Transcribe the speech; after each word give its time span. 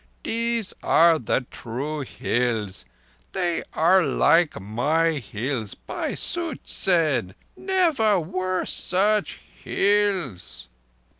_These—are 0.23 1.19
the 1.19 1.41
true 1.51 1.99
Hills! 2.01 2.85
They 3.33 3.61
are 3.73 4.01
like 4.01 4.59
my 4.59 5.11
hills 5.19 5.75
by 5.75 6.13
Suchzen. 6.15 7.35
Never 7.55 8.19
were 8.19 8.65
such 8.65 9.41
hills!" 9.63 10.69